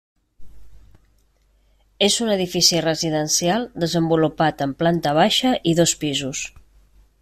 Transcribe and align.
És 2.07 2.17
un 2.25 2.33
edifici 2.37 2.81
residencial 2.87 3.69
desenvolupat 3.85 4.67
en 4.69 4.77
planta 4.83 5.17
baixa 5.23 5.57
i 5.73 5.79
dos 5.83 5.99
pisos. 6.05 6.47